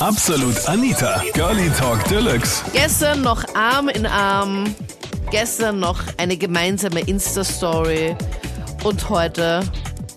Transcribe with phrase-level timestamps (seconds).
[0.00, 2.64] Absolut Anita, Girlie Talk Deluxe.
[2.72, 4.74] Gestern noch Arm in Arm,
[5.30, 8.16] gestern noch eine gemeinsame Insta-Story
[8.82, 9.60] und heute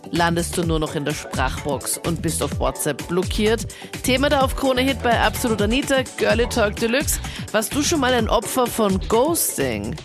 [0.09, 3.67] landest du nur noch in der Sprachbox und bist auf WhatsApp blockiert.
[4.03, 7.19] Thema der auf Krone Hit bei Absolut Anita, Girlie Talk Deluxe.
[7.51, 9.95] Warst du schon mal ein Opfer von Ghosting?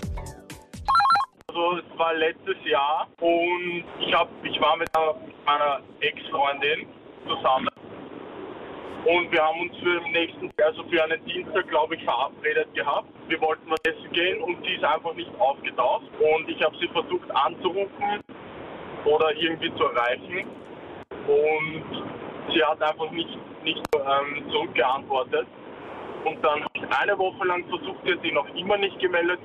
[1.48, 6.86] Also es war letztes Jahr und ich hab, ich war mit einer- mit meiner Ex-Freundin
[7.26, 7.68] zusammen
[9.04, 13.08] und wir haben uns für den nächsten, also für einen Dienstag, glaube ich, verabredet gehabt.
[13.26, 16.88] Wir wollten was essen gehen und sie ist einfach nicht aufgetaucht und ich habe sie
[16.88, 18.20] versucht anzurufen
[19.04, 20.46] oder irgendwie zu erreichen
[21.26, 22.04] und
[22.52, 25.46] sie hat einfach nicht, nicht ähm, zurückgeantwortet.
[26.24, 29.40] Und dann habe ich eine Woche lang versucht, sie hat sich noch immer nicht gemeldet.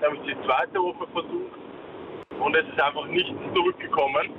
[0.00, 1.58] Dann habe ich die zweite Woche versucht
[2.38, 4.30] und es ist einfach nichts zurückgekommen.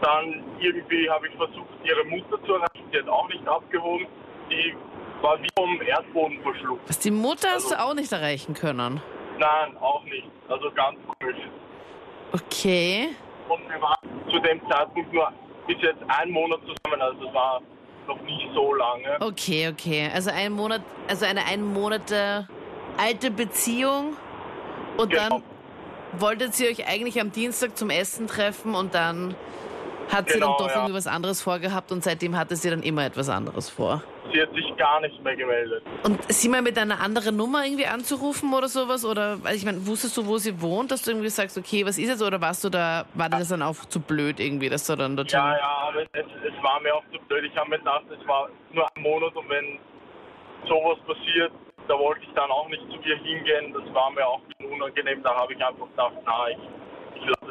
[0.00, 2.83] Dann irgendwie habe ich versucht, ihre Mutter zu erreichen.
[2.94, 4.06] Die hat auch nicht abgehoben.
[4.50, 4.74] Die
[5.20, 6.88] war wie vom Erdboden verschluckt.
[6.88, 9.00] Was die Mutter hast du auch nicht erreichen können.
[9.38, 10.28] Nein, auch nicht.
[10.48, 11.36] Also ganz komisch.
[12.32, 13.08] Okay.
[13.48, 13.96] Und wir waren
[14.30, 15.32] zu dem Zeitpunkt nur
[15.66, 17.02] bis jetzt einen Monat zusammen.
[17.02, 17.60] Also es war
[18.06, 19.16] noch nicht so lange.
[19.20, 20.10] Okay, okay.
[20.14, 22.48] Also ein Monat, also eine ein Monate
[22.96, 24.16] alte Beziehung
[24.98, 25.28] und Genau.
[25.40, 25.42] dann
[26.20, 29.34] wolltet ihr euch eigentlich am Dienstag zum Essen treffen und dann
[30.10, 30.76] hat sie Genau, dann doch ja.
[30.76, 34.02] irgendwie was anderes vorgehabt und seitdem hatte sie dann immer etwas anderes vor.
[34.32, 35.82] Sie hat sich gar nicht mehr gemeldet.
[36.02, 39.04] Und sie mal mit einer anderen Nummer irgendwie anzurufen oder sowas?
[39.04, 41.98] Oder, weil ich meine, wusstest du, wo sie wohnt, dass du irgendwie sagst, okay, was
[41.98, 42.22] ist jetzt?
[42.22, 45.16] Oder warst du da, war dir das dann auch zu blöd irgendwie, dass du dann
[45.16, 45.38] dorthin...
[45.38, 47.44] Ja, ja, aber es, es war mir auch zu blöd.
[47.44, 49.78] Ich habe mir gedacht, es war nur ein Monat und wenn
[50.66, 51.52] sowas passiert,
[51.86, 53.72] da wollte ich dann auch nicht zu ihr hingehen.
[53.72, 55.22] Das war mir auch unangenehm.
[55.22, 56.58] Da habe ich einfach gedacht, na, ich,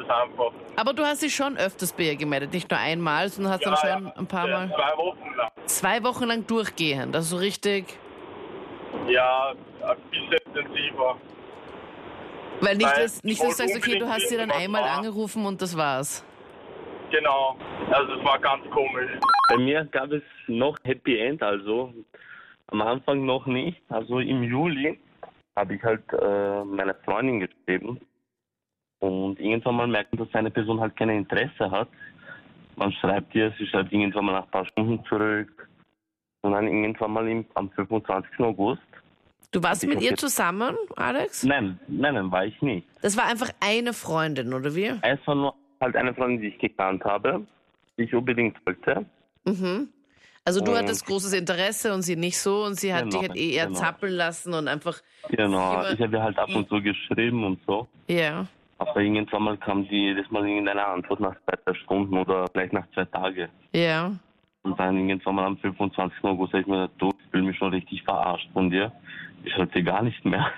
[0.04, 0.52] es einfach.
[0.76, 3.76] Aber du hast dich schon öfters bei ihr gemeldet, nicht nur einmal, sondern hast dann
[3.76, 4.68] schon ein paar Mal...
[4.68, 5.50] Zwei Wochen lang.
[5.66, 7.98] Zwei Wochen lang durchgehend, also so richtig...
[9.08, 9.52] Ja,
[9.82, 11.16] ein bisschen intensiver.
[12.60, 14.98] Weil nicht, Weil dass, nicht, dass du sagst, okay, du hast sie dann einmal war.
[14.98, 16.24] angerufen und das war's.
[17.10, 17.56] Genau.
[17.90, 19.10] Also es war ganz komisch.
[19.48, 21.92] Bei mir gab es noch Happy End, also
[22.68, 23.82] am Anfang noch nicht.
[23.88, 24.98] Also im Juli
[25.56, 28.00] habe ich halt äh, meine Freundin geschrieben
[29.00, 31.88] und irgendwann mal merken, dass eine Person halt kein Interesse hat.
[32.76, 35.68] Man schreibt ihr, sie schreibt irgendwann mal nach ein paar Stunden zurück
[36.42, 38.40] und dann irgendwann mal im, am 25.
[38.40, 38.82] August.
[39.52, 41.44] Du warst mit ihr zusammen, Alex?
[41.44, 42.88] Nein, nein, nein, war ich nicht.
[43.02, 44.92] Das war einfach eine Freundin, oder wie?
[45.02, 47.46] Es war nur halt eine Freundin, die ich gekannt habe,
[47.96, 49.04] die ich unbedingt wollte.
[49.44, 49.88] Mhm.
[50.44, 53.28] Also du Und- hattest großes Interesse und sie nicht so und sie hat Genau, dich
[53.28, 53.78] halt eh eher genau.
[53.78, 55.00] zappeln lassen und einfach,
[55.30, 57.86] Genau, ich habe ihr halt ab und zu geschrieben und so.
[58.08, 58.46] ja.
[58.78, 62.72] Aber irgendwann mal kam sie jedes Mal irgendeine Antwort nach zwei, drei Stunden oder vielleicht
[62.72, 63.48] nach zwei Tagen.
[63.72, 64.12] Ja.
[64.62, 66.24] Und dann irgendwann mal am 25.
[66.24, 68.92] August habe ich mir gedacht, du, ich fühle mich schon richtig verarscht von dir.
[69.44, 70.50] Ich halte gar nicht mehr.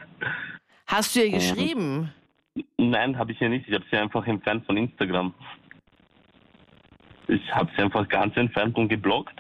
[0.86, 2.12] Hast du ihr geschrieben?
[2.78, 3.68] Nein, habe ich ja nicht.
[3.68, 5.34] Ich habe sie einfach entfernt von Instagram.
[7.28, 9.34] Ich habe sie einfach ganz entfernt und geblockt.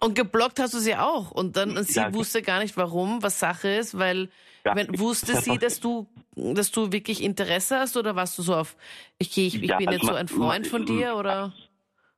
[0.00, 1.30] Und geblockt hast du sie auch.
[1.30, 4.30] Und dann und sie Ja, wusste gar nicht, warum, was Sache ist, weil
[4.64, 8.54] Ja, wenn, wusste sie, dass du, dass du wirklich Interesse hast oder warst du so
[8.54, 8.76] auf,
[9.20, 11.52] okay, ich, ich Ja, bin also jetzt so man- ein Freund von dir oder?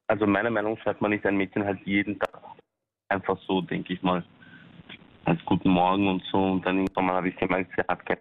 [0.09, 2.41] Also meiner Meinung nach schreibt man nicht ein Mädchen halt jeden Tag.
[3.11, 4.25] Einfach so, denke ich mal.
[5.25, 6.39] Als guten Morgen und so.
[6.53, 8.19] Und dann irgendwann mal habe ich gemerkt, sie hat kein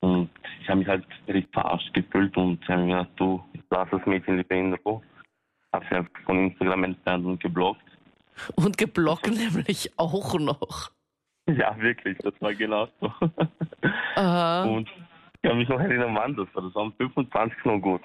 [0.00, 0.30] Und
[0.62, 4.38] ich habe mich halt richtig verarscht gefühlt und habe mir gedacht, du, lass das Mädchen
[4.38, 5.02] lieber in Ruhe.
[5.72, 7.82] Habe sie einfach von Instagram entfernt und geblockt.
[8.56, 10.90] Und geblockt nämlich auch noch.
[11.46, 13.12] Ja, wirklich, das war genau so.
[14.20, 14.64] Aha.
[14.64, 16.62] Und ich kann mich noch erinnern, wann das war.
[16.62, 17.64] Das war am 25.
[17.64, 18.04] August.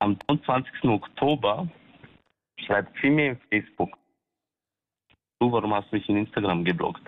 [0.00, 0.84] Am 23.
[0.84, 1.68] Oktober
[2.66, 3.96] schreibt sie mir in Facebook,
[5.40, 7.02] du, warum hast du mich in Instagram geblockt?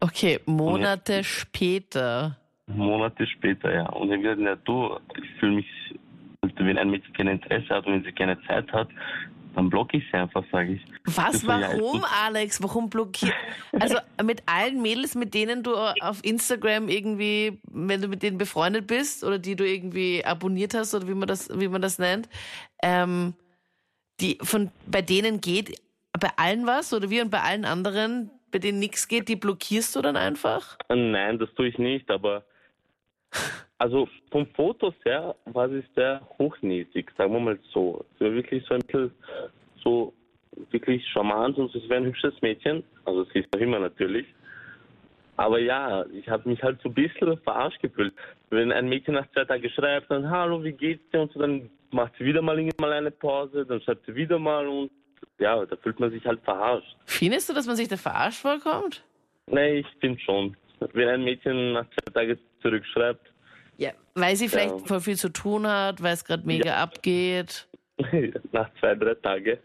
[0.00, 2.36] Okay, Monate später.
[2.66, 3.88] Monate später, ja.
[3.90, 5.94] Und ich wieder, ja, du, ich fühle mich,
[6.56, 8.88] wenn ein Mädchen kein Interesse hat und wenn sie keine Zeit hat,
[9.56, 10.82] dann blocke ich sie einfach, sage ich.
[11.16, 12.62] Was, ja warum, echt- Alex?
[12.62, 13.34] Warum blockiert?
[13.72, 18.86] Also mit allen Mädels, mit denen du auf Instagram irgendwie, wenn du mit denen befreundet
[18.86, 22.28] bist oder die du irgendwie abonniert hast oder wie man das, wie man das nennt,
[22.82, 23.32] ähm,
[24.20, 25.80] die von bei denen geht
[26.20, 29.96] bei allen was oder wie und bei allen anderen, bei denen nichts geht, die blockierst
[29.96, 30.76] du dann einfach?
[30.88, 32.44] Nein, das tue ich nicht, aber
[33.78, 38.04] also vom Fotos her war sie sehr hochnäsig, sagen wir mal so.
[38.18, 39.10] Sie war wirklich so ein bisschen
[39.86, 40.12] so
[40.70, 44.26] wirklich charmant und sie war ein hübsches Mädchen, also sie ist noch immer natürlich.
[45.36, 48.14] Aber ja, ich habe mich halt so ein bisschen verarscht gefühlt.
[48.50, 51.20] Wenn ein Mädchen nach zwei Tagen schreibt, dann hallo, wie geht's dir?
[51.20, 54.66] Und so, dann macht sie wieder mal irgendwann eine Pause, dann schreibt sie wieder mal
[54.66, 54.90] und
[55.38, 56.96] ja, da fühlt man sich halt verarscht.
[57.04, 59.04] Findest du, dass man sich da verarscht vorkommt?
[59.46, 60.56] Nee, ich finde schon.
[60.94, 63.30] Wenn ein Mädchen nach zwei Tagen zurückschreibt,
[63.78, 64.86] Ja, weil sie vielleicht Ja.
[64.86, 67.68] voll viel zu tun hat, weil es gerade mega abgeht.
[68.52, 69.58] nach zwei, drei Tagen.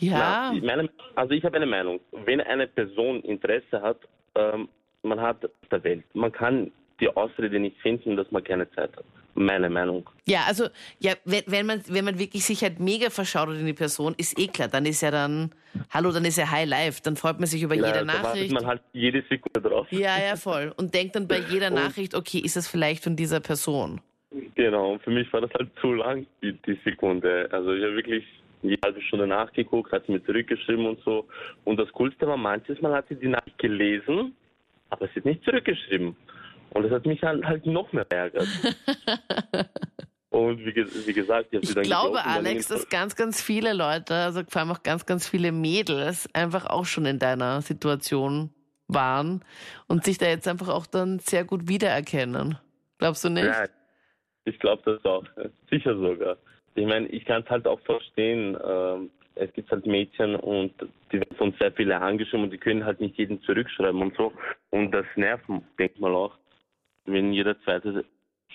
[0.00, 2.00] Ja, Na, meine, also ich habe eine Meinung.
[2.24, 3.98] Wenn eine Person Interesse hat,
[4.34, 4.68] ähm,
[5.02, 6.04] man hat auf der Welt.
[6.14, 6.70] Man kann
[7.00, 9.04] die Ausrede nicht finden, dass man keine Zeit hat.
[9.34, 10.08] Meine Meinung.
[10.26, 10.64] ja, also
[10.98, 14.36] ja, wenn, wenn man wenn man wirklich sich halt mega verschaut in die Person, ist
[14.38, 15.52] eh klar, dann ist ja dann,
[15.90, 18.22] hallo, dann ist ja High Life, dann freut man sich über Ja, jede da wartet
[18.24, 18.52] Nachricht.
[18.52, 19.86] man halt jede Sekunde drauf.
[19.92, 20.74] Ja, ja, voll.
[20.76, 24.00] Und denkt dann bei jeder Nachricht, okay, ist das vielleicht von dieser Person?
[24.56, 27.48] Genau, und für mich war das halt zu lang, die, die Sekunde.
[27.52, 28.24] Also ich habe wirklich
[28.62, 31.26] eine halbe Stunde nachgeguckt, hat sie mir zurückgeschrieben und so.
[31.64, 34.34] Und das Coolste war, manches Mal hat sie die Nachricht gelesen,
[34.90, 36.16] aber sie hat nicht zurückgeschrieben.
[36.70, 38.46] Und das hat mich halt, halt noch mehr ärgert.
[40.30, 44.62] und wie, wie gesagt, ich Ich glaube, Alex, dass ganz, ganz viele Leute, also vor
[44.62, 48.50] allem auch ganz, ganz viele Mädels, einfach auch schon in deiner Situation
[48.86, 49.44] waren
[49.86, 52.58] und sich da jetzt einfach auch dann sehr gut wiedererkennen.
[52.98, 53.46] Glaubst du nicht?
[53.46, 53.66] Ja,
[54.50, 55.24] ich glaube das auch.
[55.70, 56.36] Sicher sogar.
[56.74, 58.56] Ich meine, ich kann es halt auch verstehen.
[58.64, 60.72] Ähm, es gibt halt Mädchen und
[61.10, 64.32] die werden von sehr vielen angeschrieben und die können halt nicht jeden zurückschreiben und so.
[64.70, 65.44] Und das nervt,
[65.78, 66.36] denkt mal auch,
[67.06, 68.04] wenn jeder Zweite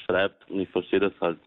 [0.06, 1.39] schreibt und ich verstehe das halt.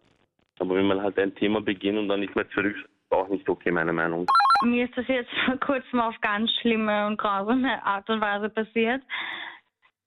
[0.58, 3.48] Aber wenn man halt ein Thema beginnt und dann nicht mehr zurückschreibt, ist auch nicht
[3.48, 4.26] okay, meine Meinung.
[4.64, 9.02] Mir ist das jetzt vor kurzem auf ganz schlimme und grausame Art und Weise passiert.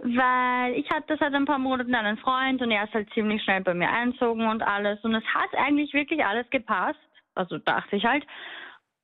[0.03, 3.61] Weil ich hatte seit ein paar Monaten einen Freund und er ist halt ziemlich schnell
[3.61, 4.99] bei mir einzogen und alles.
[5.03, 6.99] Und es hat eigentlich wirklich alles gepasst.
[7.35, 8.25] Also dachte ich halt.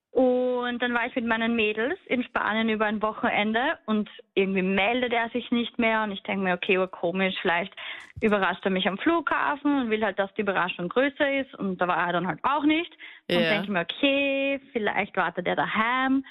[0.09, 5.13] Und dann war ich mit meinen Mädels in Spanien über ein Wochenende und irgendwie meldet
[5.13, 6.01] er sich nicht mehr.
[6.01, 7.73] Und ich denke mir, okay, komisch, vielleicht
[8.19, 11.53] überrascht er mich am Flughafen und will halt, dass die Überraschung größer ist.
[11.53, 12.91] Und da war er dann halt auch nicht.
[13.29, 13.49] Und Ja.
[13.49, 16.25] denke mir, okay, vielleicht wartet er daheim.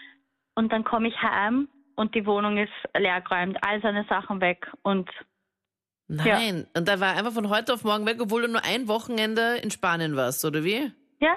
[0.56, 4.70] Und dann komme ich heim und die Wohnung ist leergeräumt, all seine Sachen weg.
[4.82, 5.10] Und
[6.08, 6.66] Nein.
[6.76, 9.56] Und da war er einfach von heute auf morgen weg, obwohl du nur ein Wochenende
[9.56, 10.92] in Spanien warst, oder wie?
[11.20, 11.36] ja.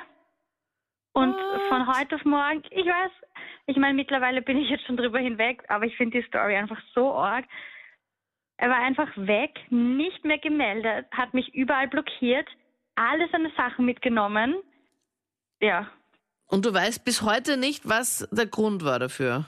[1.12, 1.62] Und What?
[1.70, 3.12] von heute auf morgen, ich weiß,
[3.66, 6.80] ich meine, mittlerweile bin ich jetzt schon drüber hinweg, aber ich finde die Story einfach
[6.94, 7.46] so arg.
[8.58, 12.48] Er war einfach weg, nicht mehr gemeldet, hat mich überall blockiert,
[12.96, 14.56] alle seine Sachen mitgenommen.
[15.62, 15.90] Ja,
[16.46, 19.46] Und du weißt bis heute nicht, was der Grund war dafür.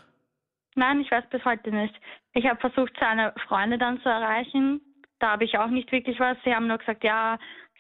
[0.76, 1.94] Nein, ich weiß bis heute nicht.
[2.34, 4.82] Ich habe versucht, seine Freunde dann zu erreichen.
[5.20, 6.38] Da habe ich auch nicht wirklich was.
[6.44, 7.38] Sie haben nur gesagt, ja,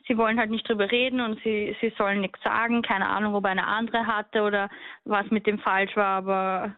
[0.08, 2.82] sie wollen halt nicht drüber reden und sie, sie sollen nichts sagen.
[2.82, 4.70] Keine Ahnung, ob er eine andere hatte oder
[5.06, 6.76] was mit dem falsch war, aber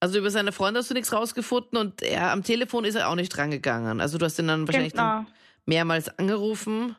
[0.00, 3.16] Also über seine Freunde hast du nichts rausgefunden und er am Telefon ist er auch
[3.16, 4.00] nicht rangegangen.
[4.00, 5.36] Also du hast ihn dann wahrscheinlich dann genau.
[5.66, 6.96] mehrmals angerufen.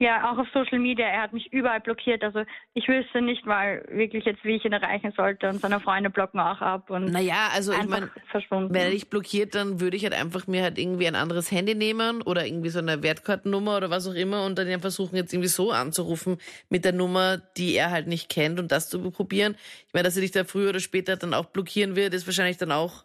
[0.00, 1.06] Ja, auch auf Social Media.
[1.06, 2.22] Er hat mich überall blockiert.
[2.22, 5.48] Also ich wüsste nicht mal wirklich jetzt, wie ich ihn erreichen sollte.
[5.48, 9.56] Und seine Freunde blocken auch ab und Naja, also ich meine, wenn er dich blockiert,
[9.56, 12.78] dann würde ich halt einfach mir halt irgendwie ein anderes Handy nehmen oder irgendwie so
[12.78, 16.92] eine Wertkartennummer oder was auch immer und dann versuchen jetzt irgendwie so anzurufen mit der
[16.92, 19.56] Nummer, die er halt nicht kennt und das zu probieren.
[19.88, 22.56] Ich meine, dass er dich da früher oder später dann auch blockieren wird, ist wahrscheinlich
[22.56, 23.04] dann auch,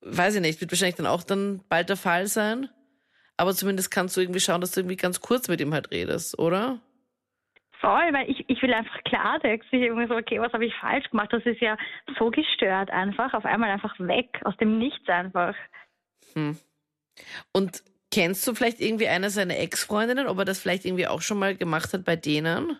[0.00, 2.70] weiß ich nicht, wird wahrscheinlich dann auch dann bald der Fall sein.
[3.36, 6.38] Aber zumindest kannst du irgendwie schauen, dass du irgendwie ganz kurz mit ihm halt redest,
[6.38, 6.80] oder?
[7.80, 9.68] Voll, weil ich, ich will einfach Klartext.
[9.72, 11.32] Ich irgendwie so, okay, was habe ich falsch gemacht?
[11.32, 11.76] Das ist ja
[12.18, 13.34] so gestört einfach.
[13.34, 15.56] Auf einmal einfach weg, aus dem Nichts einfach.
[16.34, 16.56] Hm.
[17.52, 21.40] Und kennst du vielleicht irgendwie eine seiner Ex-Freundinnen, ob er das vielleicht irgendwie auch schon
[21.40, 22.78] mal gemacht hat bei denen?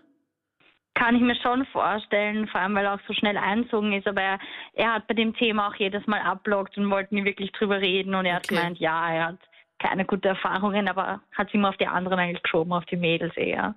[0.94, 4.06] Kann ich mir schon vorstellen, vor allem weil er auch so schnell einzogen ist.
[4.06, 4.38] Aber er,
[4.75, 8.14] er hat bei dem Thema auch jedes Mal abblockt und wollte nie wirklich drüber reden.
[8.14, 8.54] Und er hat Okay.
[8.54, 9.38] gemeint, ja, er hat
[9.82, 13.36] keine guten Erfahrungen, aber hat es immer auf die anderen eigentlich geschoben, auf die Mädels
[13.36, 13.74] eher.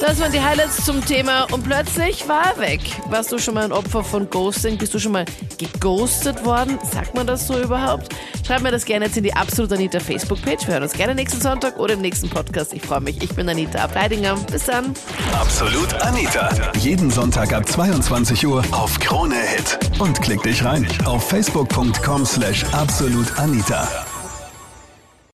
[0.00, 2.80] Das waren die Highlights zum Thema und plötzlich war er weg.
[3.10, 4.78] Warst du schon mal ein Opfer von Ghosting?
[4.78, 5.26] Bist du schon mal
[5.58, 6.78] geghostet worden?
[6.82, 8.14] Sagt man das so überhaupt?
[8.46, 10.66] Schreib mir das gerne jetzt in die Absolut Anita Facebook-Page.
[10.66, 12.72] Wir hören uns gerne nächsten Sonntag oder im nächsten Podcast.
[12.72, 13.22] Ich freue mich.
[13.22, 14.36] Ich bin Anita Ableidinger.
[14.50, 14.94] Bis dann.
[15.34, 16.48] Absolut Anita.
[16.78, 19.78] Jeden Sonntag ab 22 Uhr auf Krone Hit.
[20.00, 23.86] Und klick dich rein auf facebook.com slash absolutanita.